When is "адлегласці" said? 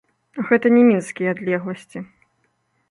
1.37-2.05